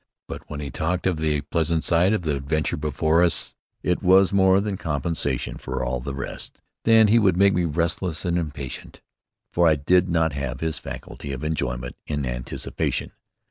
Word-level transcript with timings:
But 0.27 0.49
when 0.49 0.61
he 0.61 0.71
talked 0.71 1.05
of 1.05 1.17
the 1.17 1.41
pleasant 1.41 1.83
side 1.83 2.11
of 2.11 2.23
the 2.23 2.35
adventures 2.35 2.79
before 2.79 3.23
us, 3.23 3.53
it 3.83 4.01
was 4.01 4.33
more 4.33 4.59
than 4.59 4.75
compensation 4.75 5.57
for 5.57 5.83
all 5.85 5.99
the 5.99 6.15
rest. 6.15 6.59
Then 6.85 7.07
he 7.09 7.19
would 7.19 7.37
make 7.37 7.53
me 7.53 7.65
restless 7.65 8.25
and 8.25 8.35
impatient, 8.35 9.01
for 9.53 9.67
I 9.67 9.75
did 9.75 10.09
not 10.09 10.33
have 10.33 10.59
his 10.59 10.79
faculty 10.79 11.31
of 11.31 11.43
enjoyment 11.43 11.95
in 12.07 12.25
anticipation. 12.25 13.11